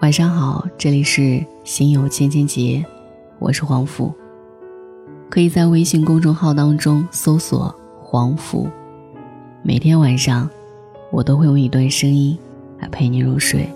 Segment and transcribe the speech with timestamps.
[0.00, 2.86] 晚上好，这里是心有千千结，
[3.40, 4.14] 我是黄甫。
[5.28, 8.68] 可以在微信公众号当中搜索“黄甫”，
[9.60, 10.48] 每天晚上
[11.10, 12.38] 我都会用一段声音
[12.78, 13.68] 来陪你入睡。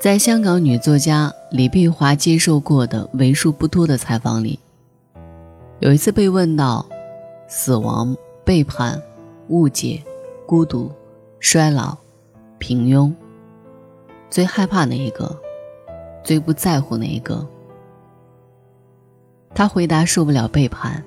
[0.00, 4.58] 在香港女作家李碧华接受过的为数不多的采访里。
[5.82, 6.86] 有一次被问到，
[7.48, 9.02] 死亡、背叛、
[9.48, 10.00] 误解、
[10.46, 10.88] 孤独、
[11.40, 11.98] 衰老、
[12.58, 13.12] 平庸，
[14.30, 15.36] 最害怕哪一个？
[16.22, 17.44] 最不在乎哪一个？
[19.52, 21.02] 他回答：受不了背叛。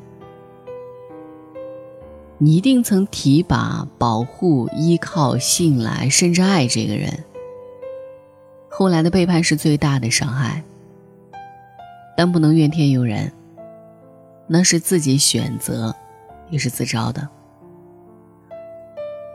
[2.37, 7.23] 你一定曾提拔、保护、依靠、信赖，甚至爱这个人。
[8.67, 10.61] 后来的背叛是最大的伤害，
[12.17, 13.31] 但不能怨天尤人。
[14.47, 15.95] 那是自己选择，
[16.49, 17.27] 也是自招的。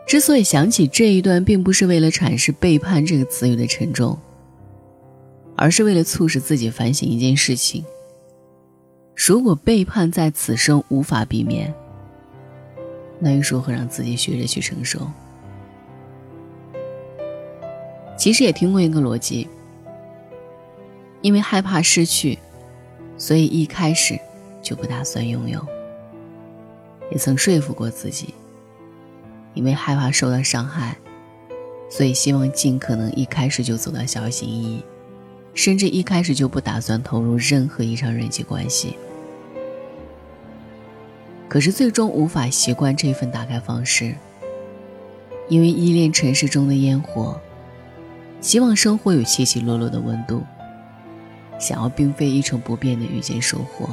[0.07, 4.17] 之所以想起这一段，并不是为了阐释“背叛”这个词语的沉重，
[5.55, 7.83] 而是为了促使自己反省一件事情：
[9.15, 11.73] 如果背叛在此生无法避免，
[13.19, 14.99] 那又如何让自己学着去承受？
[18.17, 19.47] 其实也听过一个逻辑：
[21.21, 22.37] 因为害怕失去，
[23.17, 24.19] 所以一开始。
[24.61, 25.65] 就不打算拥有。
[27.09, 28.33] 也曾说服过自己，
[29.53, 30.95] 因为害怕受到伤害，
[31.89, 34.83] 所以希望尽可能一开始就走到小心翼翼，
[35.53, 38.95] 甚至一开始就不打算投入任何一场人际关系。
[41.49, 44.15] 可是最终无法习惯这份打开方式，
[45.49, 47.37] 因为依恋尘世中的烟火，
[48.39, 50.43] 希望生活有起起落落的温度，
[51.59, 53.89] 想要并非一成不变的遇见收获。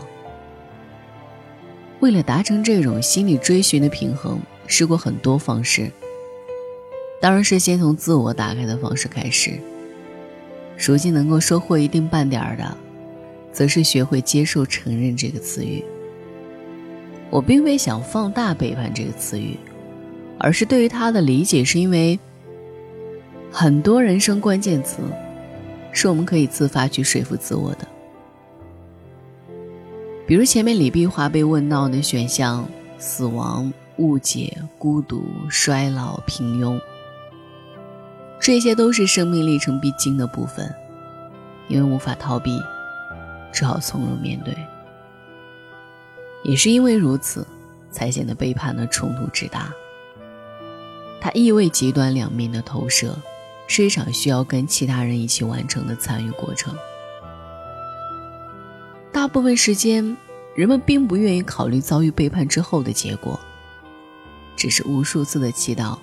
[2.01, 5.91] 为了达成这种心理追寻的平衡，试过很多方式。
[7.21, 9.59] 当然是先从自我打开的方式开始。
[10.77, 12.77] 如今能够收获一定半点儿的，
[13.53, 15.85] 则是学会接受、承认这个词语。
[17.31, 19.59] 我并未想放大“背叛”这个词语，
[20.39, 22.17] 而是对于它的理解，是因为
[23.51, 24.99] 很多人生关键词，
[25.91, 27.89] 是我们可以自发去说服自我的。
[30.29, 32.69] 比如前面李碧华被问到的选项：
[32.99, 36.79] 死亡、误解、孤独、衰老、平庸，
[38.39, 40.71] 这些都是生命历程必经的部分，
[41.69, 42.61] 因为无法逃避，
[43.51, 44.55] 只好从容面对。
[46.45, 47.47] 也是因为如此，
[47.91, 49.73] 才显得背叛的冲突之大。
[51.23, 53.17] 它意味极端两面的投射，
[53.67, 56.77] 是一场需要跟其他人一起完成的参与过程。
[59.19, 60.17] 大部分时间，
[60.55, 63.37] 人们并不愿意考虑遭遇背叛之后的结果，
[64.55, 65.99] 只是无数次的祈祷，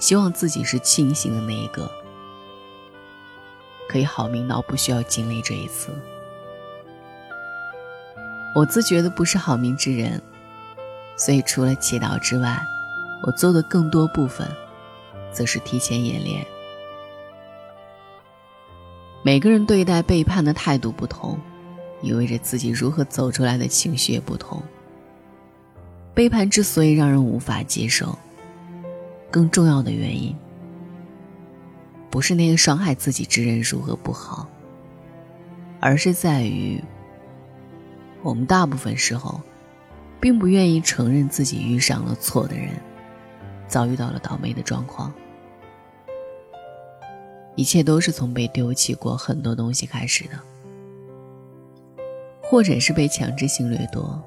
[0.00, 1.88] 希望自己是清醒的那一个，
[3.88, 5.92] 可以好命到不需要经历这一次。
[8.56, 10.20] 我自觉的不是好命之人，
[11.16, 12.60] 所以除了祈祷之外，
[13.22, 14.44] 我做的更多部分，
[15.30, 16.44] 则是提前演练。
[19.22, 21.38] 每个人对待背叛的态度不同。
[22.00, 24.62] 意味着自己如何走出来的情绪也不同。
[26.14, 28.18] 背叛之所以让人无法接受，
[29.30, 30.34] 更重要的原因，
[32.10, 34.48] 不是那个伤害自己之人如何不好，
[35.78, 36.82] 而是在于，
[38.22, 39.40] 我们大部分时候，
[40.20, 42.70] 并不愿意承认自己遇上了错的人，
[43.68, 45.12] 遭遇到了倒霉的状况。
[47.54, 50.30] 一切都是从被丢弃过很多东西开始的。
[52.50, 54.18] 或者是被强制性掠夺，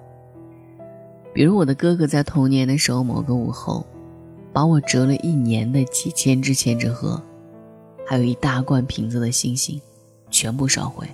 [1.34, 3.84] 比如我的哥哥在童年的时候，某个午后，
[4.54, 7.20] 把我折了一年的几千只千纸鹤，
[8.06, 9.82] 还有一大罐瓶子的星星，
[10.30, 11.08] 全部烧毁。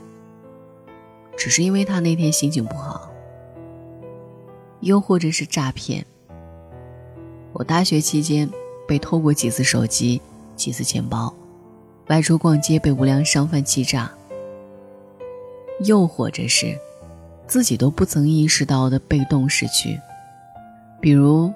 [1.38, 3.10] 只是因为他那天心情不好。
[4.82, 6.06] 又或者是诈骗，
[7.54, 8.50] 我大学期间
[8.86, 10.22] 被偷过几次手机，
[10.58, 11.34] 几次钱包，
[12.08, 14.12] 外出逛街被无良商贩欺诈。
[15.86, 16.78] 又或者是。
[17.48, 20.00] 自己都不曾意识到的被动失去，
[21.00, 21.52] 比如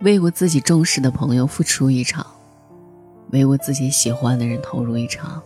[0.00, 2.24] 为我自己重视的朋友付出一场，
[3.32, 5.42] 为我自己喜欢的人投入一场，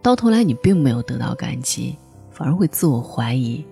[0.00, 1.96] 到头来你并没有得到感激，
[2.30, 3.66] 反而会自我怀疑，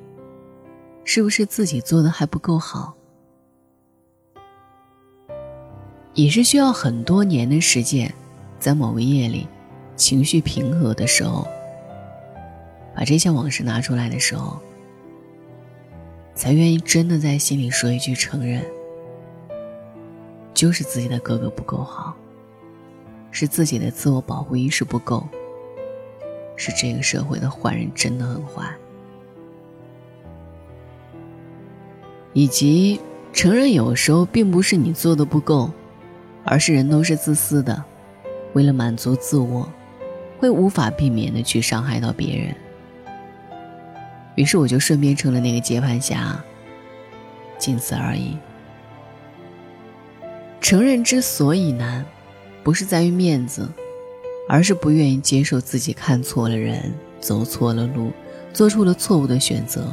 [1.05, 2.93] 是不是自己做的还不够好？
[6.15, 8.13] 也是需要很多年的时间，
[8.59, 9.47] 在某个夜里，
[9.95, 11.47] 情绪平和的时候。
[13.01, 14.61] 把这些往事拿出来的时候，
[16.35, 18.63] 才愿意真的在心里说一句承认，
[20.53, 22.15] 就是自己的哥哥不够好，
[23.31, 25.27] 是自己的自我保护意识不够，
[26.57, 28.71] 是这个社会的坏人真的很坏，
[32.35, 33.01] 以及
[33.33, 35.71] 承认有时候并不是你做的不够，
[36.45, 37.83] 而是人都是自私的，
[38.53, 39.67] 为了满足自我，
[40.39, 42.55] 会无法避免的去伤害到别人。
[44.37, 46.43] 于是我就顺便成了那个接盘侠，
[47.59, 48.37] 仅此而已。
[50.61, 52.05] 承认之所以难，
[52.63, 53.69] 不是在于面子，
[54.49, 58.13] 而是不愿意接受自己看错了人，走错了路，
[58.53, 59.93] 做出了错误的选择，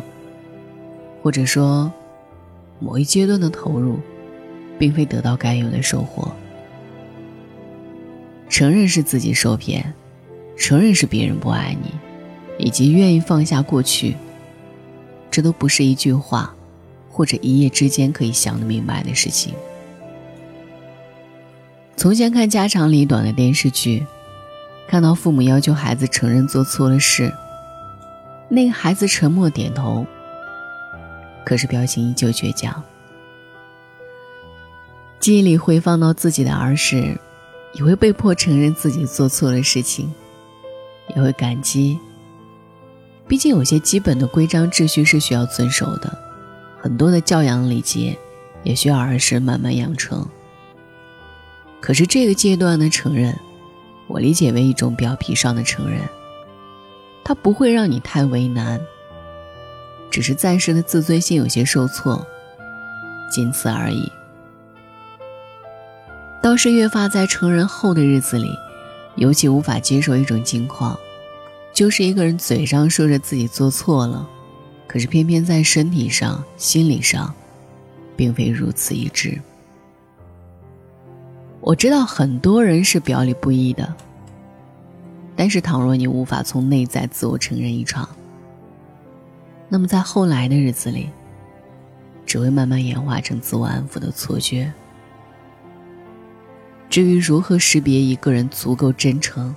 [1.23, 1.91] 或者说，
[2.79, 3.99] 某一阶段的投入，
[4.77, 6.31] 并非得到该有的收获。
[8.49, 9.93] 承认是自己受骗，
[10.55, 11.91] 承认是别人不爱你，
[12.63, 14.15] 以及愿意放下过去。
[15.37, 16.51] 这都不是一句话，
[17.11, 19.53] 或者一夜之间可以想得明白的事情。
[21.95, 24.03] 从前看家长里短的电视剧，
[24.87, 27.31] 看到父母要求孩子承认做错了事，
[28.49, 30.07] 那个孩子沉默点头，
[31.45, 32.83] 可是表情依旧倔强。
[35.19, 37.15] 记忆里回放到自己的儿时，
[37.73, 40.11] 也会被迫承认自己做错了事情，
[41.15, 41.99] 也会感激。
[43.27, 46.17] 毕竟有些基本的规章秩序是需要遵守的，
[46.81, 48.17] 很多的教养礼节
[48.63, 50.25] 也需要儿时慢慢养成。
[51.81, 53.37] 可是这个阶段的承认，
[54.07, 55.99] 我理解为一种表皮上的承认，
[57.23, 58.79] 它不会让你太为难，
[60.09, 62.25] 只是暂时的自尊心有些受挫，
[63.29, 64.09] 仅此而已。
[66.41, 68.49] 倒是越发在成人后的日子里，
[69.15, 70.97] 尤其无法接受一种境况。
[71.77, 74.27] 就是一个人嘴上说着自己做错了，
[74.87, 77.31] 可是偏偏在身体上、心理上，
[78.15, 79.39] 并非如此一致。
[81.61, 83.93] 我知道很多人是表里不一的，
[85.35, 88.09] 但是倘若你无法从内在自我承认一场，
[89.69, 91.11] 那么在后来的日子里，
[92.25, 94.73] 只会慢慢演化成自我安抚的错觉。
[96.89, 99.53] 至于如何识别一个人足够真诚？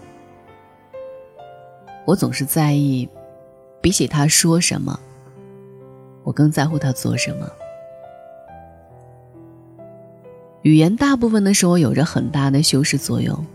[2.11, 3.09] 我总是在意，
[3.81, 4.99] 比起他说什么，
[6.25, 7.49] 我更在乎他做什么。
[10.63, 13.47] 语言大部分的时候有着很大的修饰作用，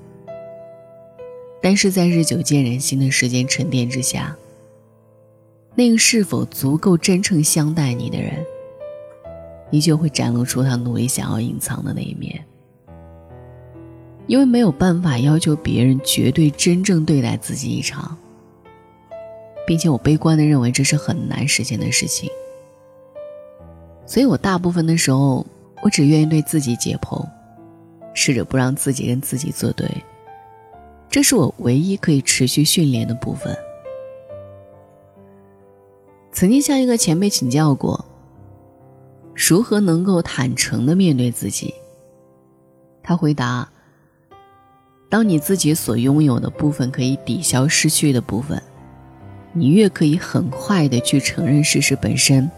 [1.62, 4.34] 但是在日久见人心的时间沉淀之下，
[5.76, 8.42] 那个是否足够真诚相待你的人，
[9.70, 12.42] 依旧会展露出他努力想要隐藏的那一面。
[14.28, 18.18] 因为没有办法要求别人绝对真正对待自己一场。
[19.66, 22.30] 并且我悲观的认为这是很难实现的事情，
[24.06, 25.46] 所以我大部分的时候，
[25.82, 27.28] 我只愿意对自己解剖，
[28.14, 29.90] 试着不让自己跟自己作对，
[31.10, 33.58] 这是我唯一可以持续训练的部分。
[36.32, 38.06] 曾经向一个前辈请教过，
[39.34, 41.74] 如何能够坦诚的面对自己，
[43.02, 43.68] 他回答：
[45.10, 48.62] 当你自己所拥有的部分可以抵消失去的部分。
[49.58, 52.52] 你越可以很快的去承认事实本身，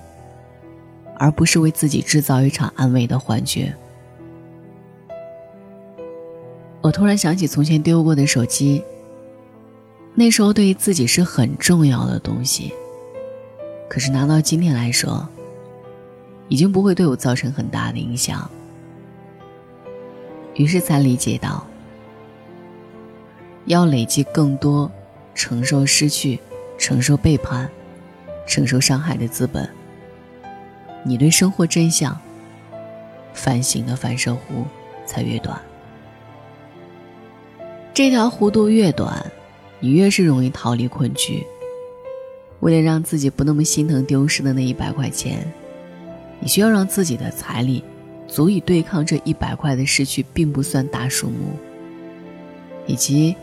[1.16, 3.72] 而不是为自己制造一场安慰的幻觉。
[6.82, 8.84] 我突然想起从前丢过的手机，
[10.16, 12.74] 那时候对于自己是很重要的东西，
[13.88, 15.30] 可是拿到今天来说，
[16.48, 18.50] 已经不会对我造成很大的影响。
[20.56, 21.64] 于是才理解到，
[23.66, 24.92] 要累积更多，
[25.36, 26.40] 承受失去。
[26.78, 27.70] 承受背叛、
[28.46, 29.68] 承受伤害的资本，
[31.04, 32.18] 你对生活真相
[33.34, 34.64] 反省的反射弧
[35.06, 35.60] 才越短。
[37.94, 39.26] 这条弧度越短，
[39.80, 41.46] 你越是容易逃离困局。
[42.60, 45.52] 为了让自己不那么心疼丢失的那一百块钱，
[46.40, 47.84] 你需要让自己的财力
[48.28, 51.58] 足以对抗这一百块的失去，并不算大数目。
[52.86, 53.36] 以及，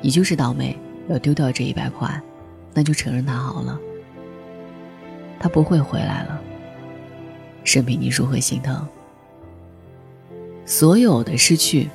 [0.00, 0.76] 你就是倒霉，
[1.08, 2.20] 要丢掉这一百块。
[2.76, 3.80] 那就承认他好了，
[5.40, 6.38] 他不会回来了。
[7.64, 8.86] 任凭你如何心疼，
[10.66, 11.88] 所有的失去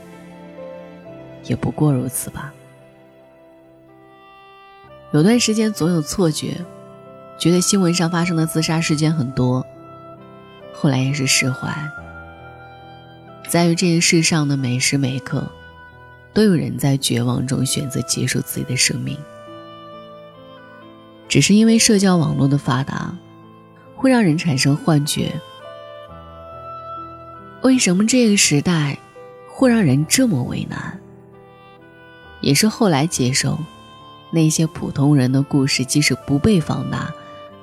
[1.43, 2.51] 也不过如此吧。
[5.13, 6.57] 有段时间总有错觉，
[7.37, 9.63] 觉得新闻上发生的自杀事件很多，
[10.73, 11.71] 后来也是释怀。
[13.47, 15.47] 在于这个世上的每时每刻，
[16.33, 19.15] 都有人在绝望中选择结束自己的生命。
[21.31, 23.15] 只是因为社交网络的发达，
[23.95, 25.31] 会让人产生幻觉。
[27.61, 28.97] 为什么这个时代
[29.47, 30.99] 会让人这么为难？
[32.41, 33.57] 也是后来接受
[34.29, 37.09] 那些普通人的故事，即使不被放大，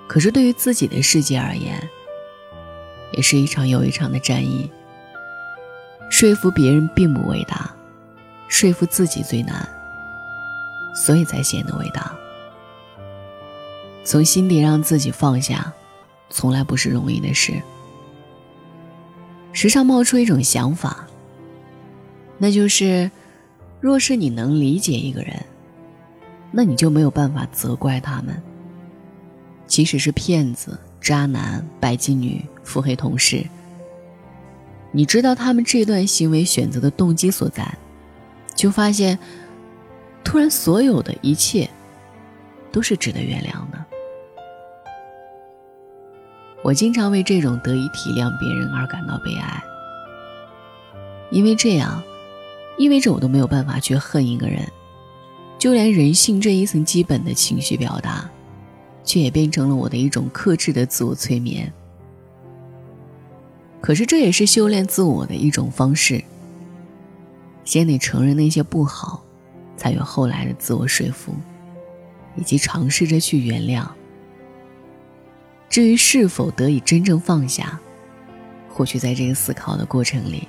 [0.06, 1.86] 可是对于自己的世界而言，
[3.12, 4.70] 也是一场又一场的战役。
[6.08, 7.70] 说服别人并不伟大，
[8.48, 9.68] 说服自己最难，
[10.94, 12.17] 所以才显得伟大。
[14.08, 15.70] 从心底让自己放下，
[16.30, 17.52] 从来不是容易的事。
[19.52, 21.06] 时常冒出一种想法，
[22.38, 23.10] 那就是，
[23.82, 25.36] 若是你能理解一个人，
[26.50, 28.42] 那你就没有办法责怪他们。
[29.66, 33.44] 即使是骗子、渣男、拜金女、腹黑同事，
[34.90, 37.76] 你知道他们这段行为选择的动机所在，
[38.54, 39.18] 就发现，
[40.24, 41.68] 突然所有的一切，
[42.72, 43.84] 都是值得原谅的。
[46.68, 49.64] 我经常为这种得以体谅别人而感到悲哀，
[51.30, 52.02] 因为这样，
[52.76, 54.70] 意味着我都没有办法去恨一个人，
[55.58, 58.30] 就连人性这一层基本的情绪表达，
[59.02, 61.72] 却也变成了我的一种克制的自我催眠。
[63.80, 66.22] 可是这也是修炼自我的一种方式。
[67.64, 69.24] 先得承认那些不好，
[69.74, 71.32] 才有后来的自我说服，
[72.36, 73.88] 以及尝试着去原谅。
[75.68, 77.78] 至于是否得以真正放下，
[78.68, 80.48] 或许在这个思考的过程里，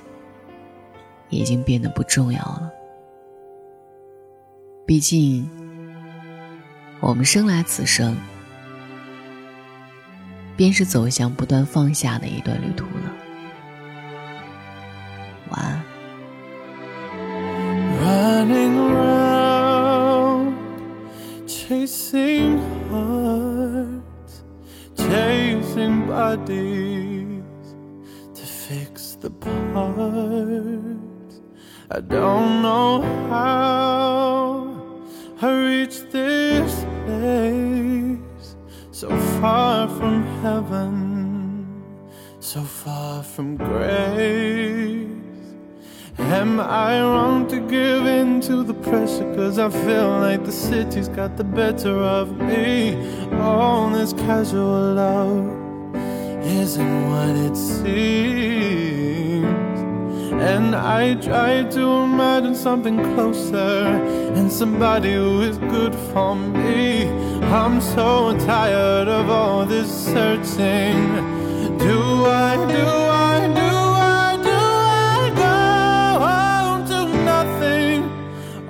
[1.28, 2.70] 已经变得不重要了。
[4.86, 5.48] 毕竟，
[7.00, 8.16] 我们生来此生，
[10.56, 13.14] 便是走向不断放下的一段旅途了。
[15.50, 15.84] 晚安。
[25.76, 27.44] Bodies
[28.34, 31.40] to fix the parts.
[31.90, 34.66] I don't know how
[35.40, 38.56] I reached this place,
[38.90, 39.08] so
[39.40, 41.84] far from heaven,
[42.40, 44.79] so far from grace.
[46.30, 49.34] Am I wrong to give in to the pressure?
[49.34, 52.94] Cause I feel like the city's got the better of me.
[53.40, 55.92] All this casual love
[56.44, 59.44] isn't what it seems.
[60.40, 63.88] And I try to imagine something closer
[64.36, 67.08] and somebody who is good for me.
[67.42, 70.96] I'm so tired of all this searching.
[71.78, 73.09] Do I, do I,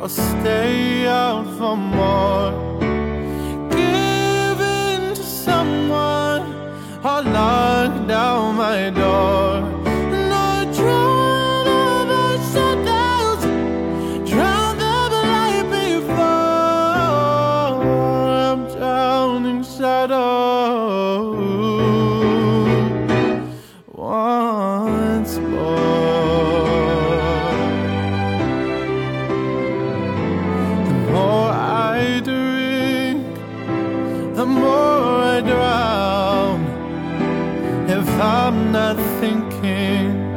[0.01, 2.60] or stay out for more.
[34.41, 36.61] the more I drown
[37.91, 40.30] if I'm not thinking.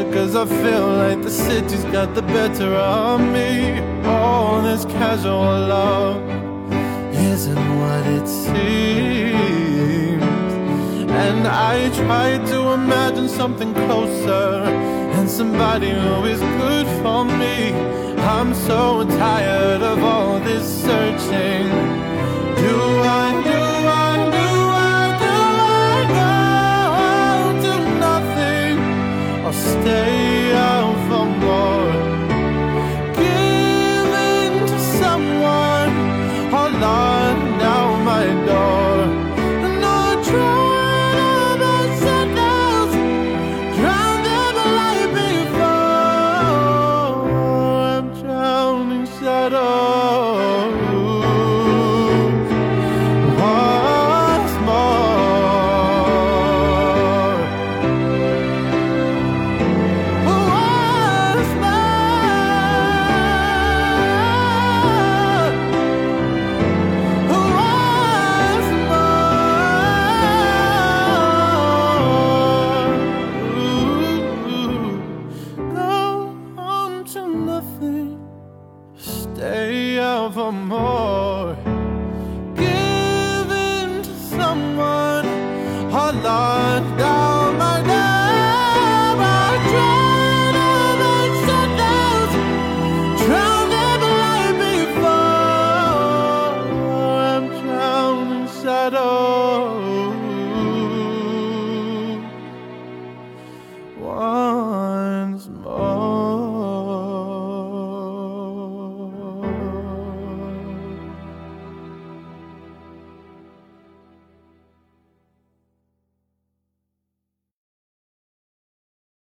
[0.00, 5.66] Pressure Cause I feel like the city's got the better of me all this casual
[5.68, 6.22] love
[7.14, 8.62] isn't what it seems.
[11.10, 14.64] And I try to imagine something closer
[15.16, 17.72] and somebody who is good for me.
[18.20, 21.68] I'm so tired of all this searching.
[22.56, 22.76] Do
[23.22, 24.09] I, do I,
[29.60, 30.39] stay